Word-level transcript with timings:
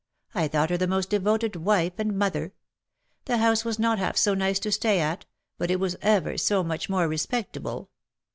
I 0.33 0.47
thought 0.47 0.71
her 0.71 0.77
the 0.77 0.87
most 0.87 1.11
devoted 1.11 1.55
wife 1.57 1.93
and 1.99 2.17
mother. 2.17 2.53
The 3.25 3.37
house 3.37 3.63
was 3.63 3.77
not 3.77 3.99
half 3.99 4.17
so 4.17 4.33
nice 4.33 4.57
to 4.61 4.71
stay 4.71 4.99
at; 4.99 5.27
but 5.59 5.69
it 5.69 5.79
was 5.79 5.95
ever 6.01 6.39
so 6.39 6.63
much 6.63 6.89
more 6.89 7.07
respectable. 7.07 7.91